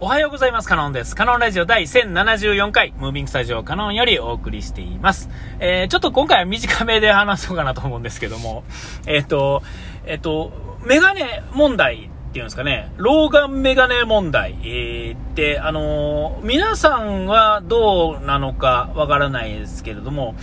[0.00, 0.68] おはようございます。
[0.68, 1.16] カノンです。
[1.16, 5.28] カノンラジオ第1074回、ムービングスタジオカノンよりお送りしています。
[5.58, 8.62] えー、ちょっと今回は短めで話そうかなと思うんですけども、
[9.06, 9.64] えっ、と、
[10.06, 10.52] えっ、と、
[10.84, 20.36] メガネ問題っていうんですかね、老眼メガネ問題、えー、って、あの皆さんはどうなのかわからないですけれども、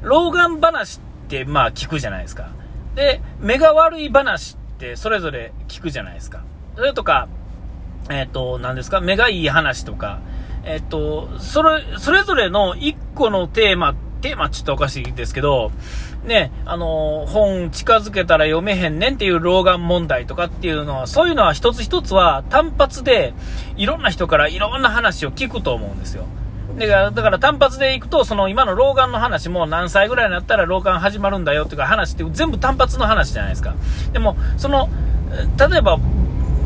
[0.00, 2.48] 老眼話ってまあ聞くじゃないですか。
[2.94, 6.40] で、目が悪い話ってそれぞれ聞くじゃないですか。
[6.76, 7.28] それとか、
[8.10, 10.20] えっ、と、何ですか、目がいい話とか、
[10.64, 15.72] えっ、と、それ、それぞれの一個のテーマ、テーマって言ったらおかしいですけど、
[16.24, 23.34] ね、あの、本近づけたら読めへんねんっていう老眼問題とかっていうのは、そういうのは一つ一つは単発で、
[23.76, 26.24] いろんな人からいろんな話を聞くと思うんですよ。
[26.78, 33.74] だから、だから単発でいくと、その今の老眼の話も何歳ぐらいになったら老眼始まるんだよっていうか話って全部単発の話じゃないですか。
[34.12, 34.88] でも、その、
[35.58, 35.98] 例えば、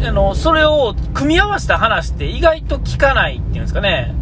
[0.02, 4.14] あの、それを組み合わせた話って意外と聞かないっていうんですかね。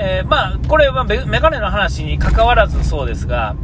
[0.00, 3.56] えーまあ、これはメガネの話に関わらずそうですが、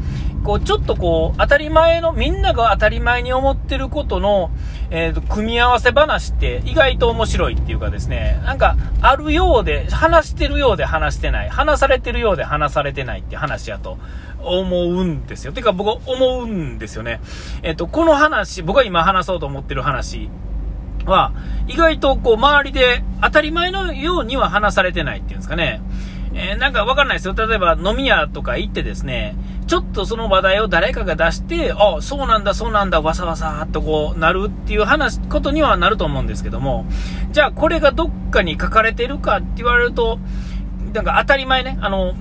[0.45, 4.51] こう、ちょっとこう、当たり前の、みんなが当たり前に思ってることの、
[4.91, 13.97] えーと、組み合わせ話って意外と面白いっていうかですね、なんか、あるようで、話してるようで話してない、話されてるようで話されてないって話やと
[14.43, 15.53] 思うんですよ。
[15.53, 17.21] てか僕思うんですよね。
[17.63, 20.29] えっ、と、この話、僕が今話そうと思ってる話、
[21.07, 21.33] は、
[21.67, 25.81] 意外とこう周りで当たり前のようには話されてないっていうんですかね。
[26.35, 27.35] えーなんかわかんないですよ。
[27.35, 36.87] 例えば飲み屋とか行ってですね、ちょっとその話題を誰かが出して、あ、そうなんだ、そうなんだ、わさわさっとこうなるっていう話、ことにはなると思うんですけども、
[37.31, 40.19] じゃあこれがどっかに書かれてるかって言われると、
[40.93, 42.15] なんか当たり前ね、あの、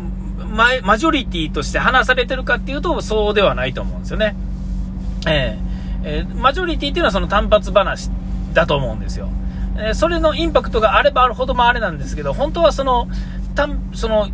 [0.52, 4.36] ママジョリティとして話されてるかっていうと、そうではないと思うんですよね。
[5.28, 5.74] えー
[6.06, 8.12] えーマジョリティっていうのはその単発話
[8.54, 9.30] だと思うんですよ。
[9.78, 13.08] えそれのインパクトがあればあるほどもあれなんですけど、本当はその、
[13.56, 14.30] 単その、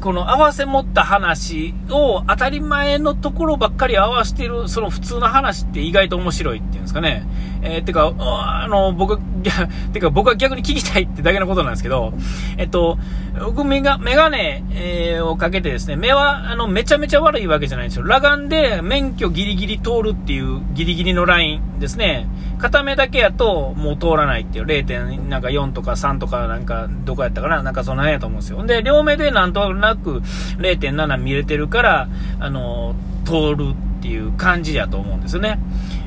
[0.00, 7.26] この合わせ持った話を当たり前のところばっかり合わせてる、その普通の話って意外と面白いっていうんですかね。
[7.62, 9.18] えーてか、あの、僕、
[9.92, 12.12] てか僕は逆に聞きたいってだけのことなんですけど、
[12.56, 12.98] えっと、
[13.38, 18.04] 僕メガ、メガネ、えーをかけてですね、目は、あの、めちゃめちゃ悪いわけじゃないんですよ。
[18.04, 22.28] 裸眼で免許ギリギリ通るっていうギリギリのラインですね。
[22.58, 28.64] 片目だけやともう通らないっていう0.4とか3とかなんかどこやったかななんかその辺やと思うんですよ。
[28.64, 30.20] で、両目でなんとなく
[30.58, 32.08] 0.7見れてるから、
[32.40, 32.94] あの、
[33.24, 35.58] 通るっていう感じやと思うんですね。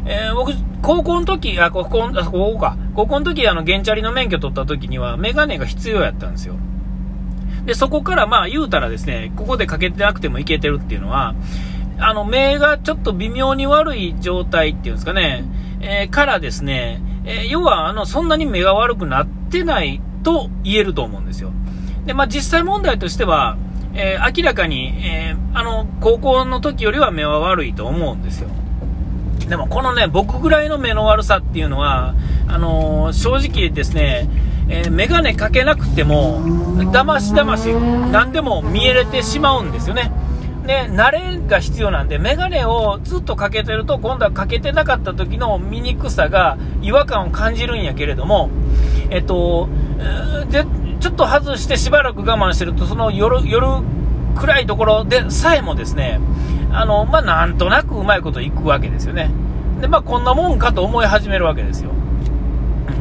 [0.05, 2.77] えー僕、高校の時、あ、高校、あ高校か。
[2.95, 6.55] 高校の時、あの、原チャリの免許取った時には、メガネが必要やったんですよ。
[7.65, 11.35] で、そこからまあ言うたらですね、ここでかけてなくてもいけてるっていうのは、
[11.99, 15.43] あの、目がちょっと微妙に悪い状態っていうんですかね、
[15.81, 21.51] えーからですね、えー要は、あの、そんなに目が悪くなってないと言えると思うんですよ。
[22.05, 23.57] で、まあ実際問題としては、
[23.93, 28.49] えー明らかに、えーあの、高校の時よりは目は悪いと思うんですよ。
[29.47, 32.13] でもこのね、僕ぐらいの目の悪さっていうのは、
[32.47, 34.29] あのー正直ですね、
[34.69, 36.41] えー、メガネかけなくても、
[36.91, 40.11] だましだまし何でも見えれてしまうんですよね。
[40.67, 48.51] で、慣れが必要なんで、メガネをずっとかけてると、今度はかけてなかった時の醜さが違和感を感じるんやけれども、
[49.09, 49.67] えっと、
[49.97, 50.65] えーで、
[51.09, 53.65] ちょっと外してしばらく我慢してると、その夜、夜
[54.35, 56.19] 暗いところでさえもですね、
[56.71, 59.31] あの、まあ、なんとなくうまいこといくわけですよね。
[59.81, 61.89] で、まあ、こんなもんかと思い始めるわけですよ。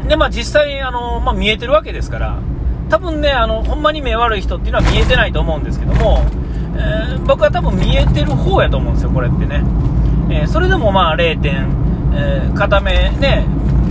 [0.09, 2.39] で、まあ、実際、あの、まあ、見えてるわけですから、
[2.89, 6.25] 多分ね、あの、ほんまに目悪い人っていうのは見えてないと思うんですけども、
[6.79, 9.63] えー僕は多分見えてる方やと思うんですよ、これってね。
[10.31, 11.39] えーそれでもまあ、0.
[11.43, 11.67] 点、
[12.15, 13.45] えー片目ね、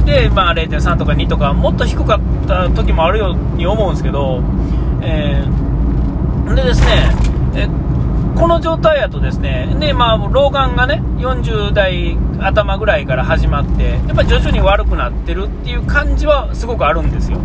[0.07, 4.41] で、まあ、0.3とか2とか、もっと低かった時もあるように思うんですけど、
[5.01, 5.67] えー
[6.55, 7.11] でですね、
[7.55, 7.67] え
[8.39, 17.37] この状態やとですね、で、まあ、老眼がね、40代頭ぐらいから始まって、やっぱ徐々に悪くなってるっていう感じはすごくあるんですよ。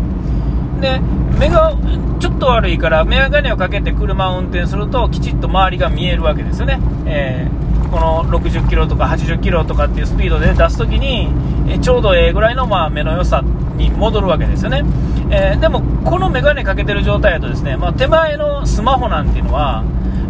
[0.79, 1.01] で、
[1.37, 1.75] 目が
[2.19, 6.79] ちょっと悪いから、眼鏡をかけて車を運転すると、きちっと周りが見えるわけですよね。
[7.05, 7.63] えー
[7.93, 11.29] この60キロとか80キロとかっていうスピードで出すときに、
[11.67, 13.41] えちょうどええぐらいの、まあ、目の良さ
[13.77, 14.83] に戻るわけですよね。
[15.29, 19.83] えーでも、この眼鏡かけてる状態だとですね、まあ、手前のスマホなんていうのは、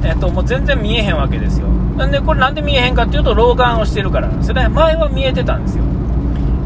[0.04, 1.68] えっと、もう全然見えへんわけですよ。
[1.98, 4.68] なんで、これなんで見えへんかっていうと、老眼をしてるからなんですよね。
[4.70, 5.84] 前は見えてたんですよ。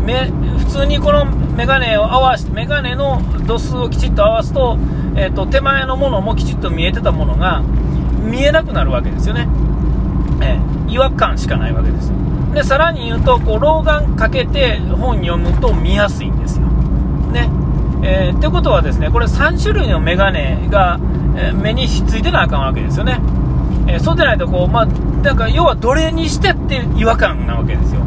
[0.05, 4.77] 目普通にこのメガネを合わせてメガネの度数をきちっと合わすと,、
[5.17, 7.61] えー、と手前のものもきちっと見えてたものが
[8.23, 9.49] 見えなくなるわけですよね、
[10.41, 12.15] えー違和感しかないわけですよ
[12.57, 17.51] でさらに言うとこう老眼かけて本読むと見やすいんですよね、
[18.03, 20.99] えー、ってことはですね、これ3種類の眼鏡が、
[21.35, 23.19] え目にひっついてなあかんわけですよね。
[23.85, 28.01] えそうでないとこう、まあ、なんか要はどれにしてって違和感なわけですよ。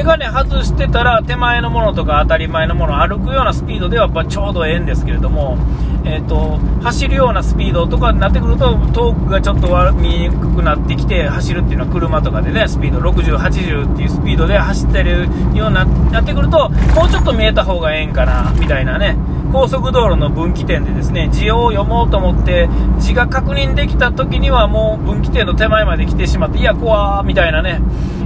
[0.00, 5.58] メガネ外してたら手前のものとか当たり前のもの歩くようなスピードではやっぱちょうどええんですけれども、
[6.06, 15.84] えーと、走るようなスピードとかになってくると遠くがちょっと見にくくなってきて走るっていうのは車とかでねスピード60、80っていうスピードで走ってるようにな
[16.22, 19.18] ってくるともうちょっと見えた方がええんかなみたいなね
[19.52, 22.70] 高速道路の分岐点でですね字を読もうと思って
[23.00, 27.82] 字が確認できた時にはもう分岐点の手前まで来てしまっていや怖ーみたいなね、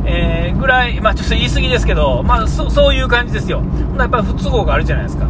[0.07, 3.63] えー、ぐらい、まあ、ちょっと言い過ぎですけど、まあ、そそういう感じですよ。
[3.99, 5.27] やっぱり不都合があるじゃないですか、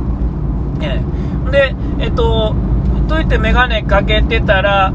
[0.81, 2.55] えー、でえっ、ー、と
[3.09, 4.93] といって眼鏡かけてたら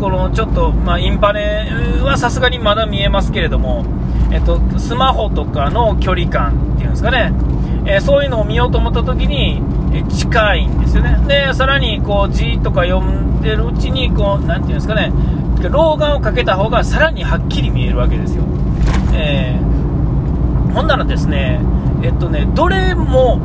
[0.00, 1.68] このちょっと、まあ、インパネ
[2.02, 3.84] はさすがにまだ見えますけれども、
[4.32, 7.32] えっと、スマホとかの距離感っていうんですかね、
[7.86, 9.62] えー、そういうのを見ようと思った時に、
[9.92, 11.18] え近いんですよね。
[11.26, 15.12] で、さらに、こう、字とか読んでるうちに、こう、なんていうんですかね、
[15.70, 18.42] 老眼をかけた方がさらにはっきり見えるわけですよ。
[19.14, 21.60] えー、ほんならですね、
[22.02, 23.40] えっとね、どれも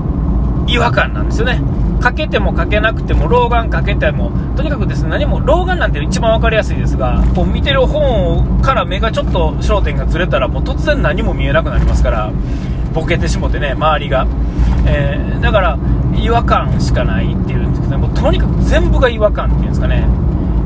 [0.68, 1.62] 違和感なんですよね。
[2.00, 12.32] かけてもかけなくても、老眼かけても、とにかくですね、何も、老眼なんて一番分かりやすいですが、こう見てる本から目がちょっと焦点がずれたら、もう突然何も見えなくなりますから、
[12.94, 14.28] ボケてしもてね、周りが。
[14.86, 15.78] えー、だから、
[16.16, 20.08] 違和感しかないっていうんですけど、ね、もうとにかく全部が違和感っていうんですかね。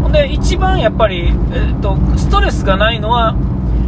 [0.01, 3.35] ほんで、一番やっぱり、えー、っと、ストレスがないのは、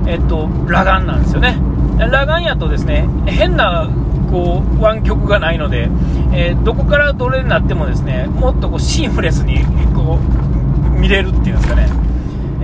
[0.07, 1.57] え、っと、裸眼なんですよね。
[1.97, 3.89] 裸眼やとですね、変な、
[4.29, 5.89] こう、湾曲がないので、
[6.33, 9.63] えー、どこからどれになってもですね、もっとこうシームレスに、
[9.93, 11.87] こう、見れるっていうんですかね。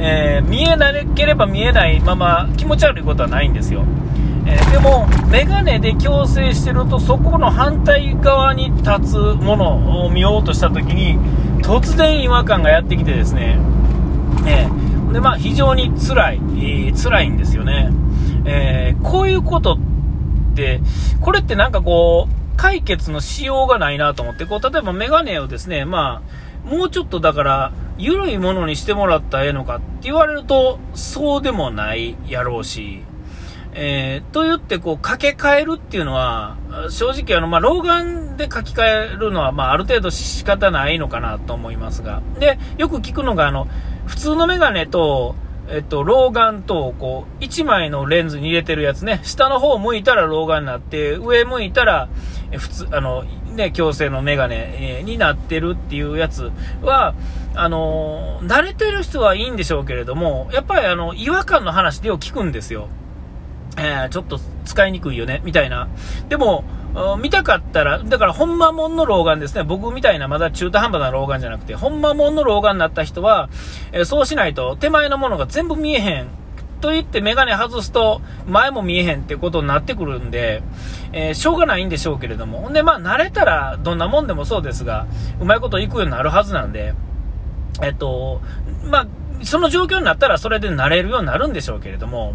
[0.03, 3.85] え見えなければ見えないまま気持ち悪いことはないんですよ。
[4.47, 11.19] えー、でも、メガネで矯正してると、そこの反対側に立つものを見ようとしたときに、
[11.61, 13.59] 突然違和感がやってきてですね、
[14.47, 17.91] えー、で、まあ、非常に辛い、えー、辛いんですよね。
[18.45, 20.81] えー、こういうことって、
[21.21, 26.21] これってなんかこう、解決のしようがないなと思って、こう、例えばメガネをですね、ま
[26.65, 33.03] あ、もうちょっとだから、緩いものにしてもらったらええのかって言われると、そうでもないやろうし、
[33.73, 36.57] えー、と言って、こう、書き換えるっていうのは、
[36.89, 42.21] 正直、あの、まあ、老眼で書き換えるのは、まあ、ある程度仕方ないのかなと思いますが。
[42.39, 43.67] で、よく聞くのが、あの、
[44.11, 45.35] 普通のメガネと、
[45.69, 52.09] えっと、老眼と、こう、1枚のレンズに入れてるやつね、下の方向いたら老眼になって、上向いたら、
[52.51, 57.15] 普通、あの、ね、矯正のメガネになってるっていうやつは、
[57.55, 62.89] あの、慣れてる人はいいんでしょうけれども、やっぱりあの、違和感の話でよく聞くんですよ。
[63.77, 65.87] えー、ちょっと使いにくいよね、みたいな。
[66.29, 66.63] でも、
[67.19, 69.63] 見たかったら、だから、ほんまもんの老眼ですね。
[69.63, 73.49] 僕みたいな、まだ中途半端な老眼じゃなくて、ほんまもんの老眼になった人は、
[73.93, 76.27] え、そうしないと、手前のものが全部見えへん。
[76.81, 80.63] と言ってメガネ外すと、前も見えへんってことになってくるんで、
[81.13, 82.61] えー、しょうがないんでしょうけれども。
[82.61, 85.05] ほんで、まあ、慣れたら、どんなもんでもそうですが、
[85.39, 86.93] うまいこといくようになるはずなんで、
[87.81, 88.41] えっと、
[88.83, 89.07] まあ、
[89.43, 92.33] その状況になったら、それで慣れるようになるんでしょうけれども、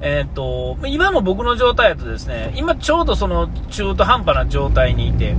[0.00, 5.34] えっ、ー、と、今の僕の状態だとですね、今ちょうどその中途半端な状態にいて、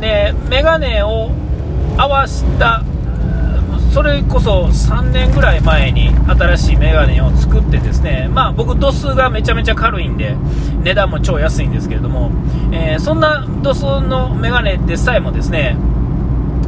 [0.00, 1.30] で、メガネを
[1.96, 2.82] 合わした、
[3.92, 10.34] それこそ3年ぐらい前に新しいメガネを作ってですね、まあ僕度数がめちゃめちゃ軽いんで、
[10.82, 12.30] 値段も超安いんですけれども、
[12.72, 15.76] えー、そんな度数のメガネでさえもですね、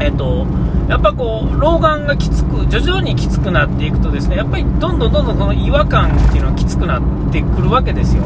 [0.00, 0.46] えっ、ー、と、
[0.88, 8.24] やっぱこう、老眼がきつく、徐々にきつくなっていくとですね、やっぱりどんどんどんどんこの違和感っていうのはきつくなってくるわけですよ。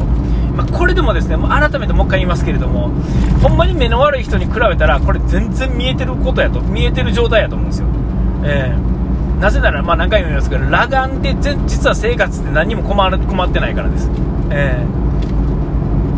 [0.55, 2.91] まあ、これでもですね、もう改めてもう一回言いますけれども、
[3.41, 7.87] ほんまに目の悪い人に比べたら、これ全然見えてることやと、見えてる状態やと思うんですよ。
[8.43, 11.35] えー、なぜなら、まあ何回も言いますけど、裸眼で
[11.65, 14.09] 実は生活って何も困る困ってないからです。
[14.49, 14.85] え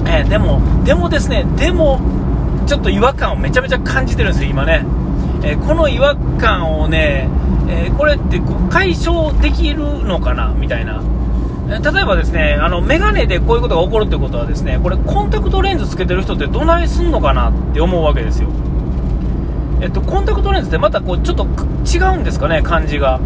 [0.06, 2.00] ー、えー、でも、でもですね、でも、
[2.66, 4.84] ちょっと違和感をめちゃめちゃ感じてるんですよ、今ね。
[5.44, 7.30] えー、この違和感をね、
[7.68, 11.02] えー、これってこう解消できるのかなみたいな。
[11.68, 18.50] 例えばですね、あの、メガネでこういうことが起こるってことはですね、これコンタクトレンズつけてる人ってどないすんのかなって思うわけですよ。
[19.80, 21.46] えっと、コンタクトレンズってまたこう、ちょっと
[21.86, 23.22] 違うんですかね、感じが。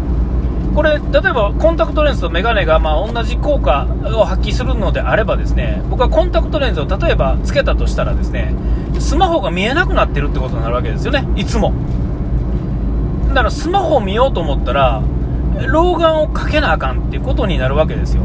[0.74, 8.54] これ、例えばコンタクトレンズとメガネがまあ同じ効果を発揮するのであればですね、僕はコンタクトレンズを例えばつけたとしたらですね、
[8.98, 11.72] スマホが見えなくなってるってことになるわけですよね、いつも。
[13.36, 15.02] だからスマホを見ようと思ったら、
[15.68, 18.22] 老眼をかけなあかんっていうことになるわけですよ。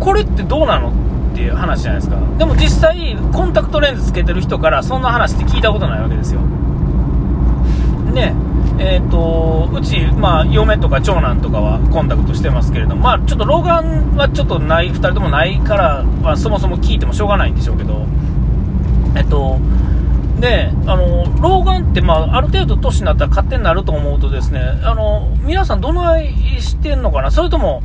[0.00, 0.92] これってどうなの
[1.32, 2.18] っていう話じゃないですか。
[2.36, 6.42] でも実際、コンタクトレンズつけてる人からそんな話って聞いたことないわけですよ。
[8.12, 8.34] ね、
[8.78, 18.04] えーと、うち、まあ、嫁とか長男とかはコンタクトしてますけれども、まあ、ちょっと老眼はちょっとない、2人ともないから、まあ、そもそも聞いてもしょうがないんでしょうけど、
[19.16, 19.58] えっと、
[20.40, 27.30] で、あの、老眼って、まあ、ある程度年になったら勝手になると思うとですね、あの、皆さんどないしてんのかな？
[27.30, 27.82] それとも、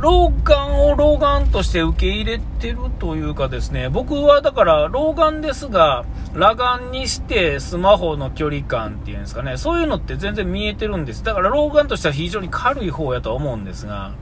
[0.00, 11.22] 老眼を老眼として受け入れてるというかですね、僕はだから老眼ですが、裸眼にしてスマホの距離感っていうんですかね、そういうのって全然見えてるんです。
[11.22, 14.12] だから老眼としては非常に軽い方やとは思うんですが、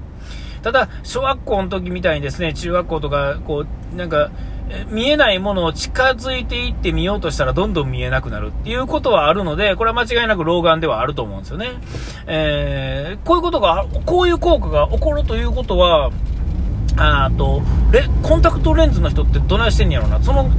[0.63, 4.31] ただ、小学校の時みたいにですね、中学校とか、こう、なんか、
[4.91, 11.71] 見えないものを近づいていってみようとしたらどんどん見えなくなるっていうことはあるので、これは間違いなく老眼ではあると思うんですよね。
[12.27, 16.11] えー、こういうことが、こういう効果が起こるということは、
[16.97, 17.63] あと
[17.93, 20.51] レコンタクトレンズの人ってどないしてんやろな、その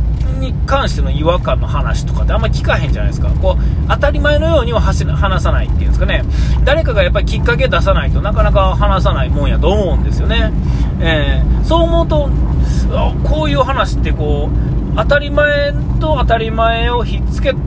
[0.41, 3.29] に関しての違和感の話とかってあんまり聞かへんじゃないですか。
[3.41, 6.23] こう、当たり前のようには話さないっていうんですかね。
[6.65, 10.51] 誰かがやっぱりきっかけ出さないとなかなか話さないもんやと思うんですよね。
[11.01, 12.29] えー、そう思うと、
[13.23, 17.57] こういう話ってこう、当たり前と当たり前をひっつけて、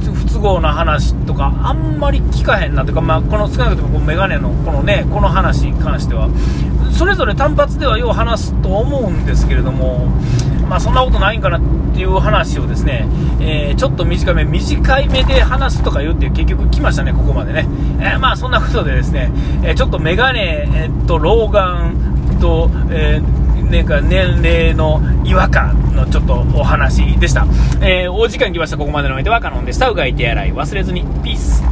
[0.00, 6.30] 不都合な話とかあんまり聞かへんなというか、まあ、この少なくともこのメガネのこのねこの話に関しては
[6.90, 10.08] それぞれ単発ではよう話すと思うんですけれども
[10.70, 11.60] まあ、そんなことないんかなっ
[11.92, 13.04] ていう話をですね、
[13.40, 17.66] えー、ちょっと短め、短い目で話すとか言うって結局来ましたね、ここまでね。
[17.98, 19.32] えー、まあそんなことでですね、
[19.64, 22.09] えー、ちょっとメガネ、えっと、老眼
[22.40, 23.20] と、え
[23.70, 27.46] なんか年齢の違和感のちょっとお話でした。
[27.80, 28.76] えお時間来ました。
[28.76, 29.88] ここまでの相手はカノンでした。
[29.90, 31.04] うがい手洗い忘れずに。
[31.22, 31.62] ピース。